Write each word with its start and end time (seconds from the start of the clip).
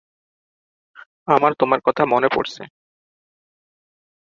আমার 1.27 1.51
তোমার 1.59 1.79
কথা 1.87 2.03
মনে 2.05 2.29
পরছে। 2.31 2.63